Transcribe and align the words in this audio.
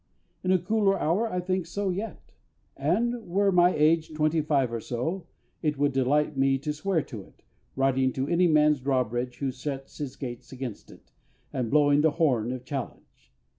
In 0.43 0.49
a 0.51 0.57
cooler 0.57 0.99
hour 0.99 1.31
I 1.31 1.39
think 1.39 1.67
so 1.67 1.89
yet; 1.91 2.31
and, 2.75 3.23
were 3.27 3.51
my 3.51 3.71
age 3.75 4.15
twenty 4.15 4.41
five 4.41 4.73
or 4.73 4.79
so, 4.79 5.27
it 5.61 5.77
would 5.77 5.91
delight 5.91 6.35
me 6.35 6.57
to 6.57 6.73
swear 6.73 7.03
to 7.03 7.21
it, 7.21 7.43
riding 7.75 8.11
to 8.13 8.27
any 8.27 8.47
man's 8.47 8.79
drawbridge 8.81 9.37
who 9.37 9.51
shuts 9.51 9.99
his 9.99 10.15
gates 10.15 10.51
against 10.51 10.89
it, 10.89 11.11
and 11.53 11.69
blowing 11.69 12.01
the 12.01 12.09
horn 12.17 12.51
of 12.51 12.65
challenge. 12.65 13.31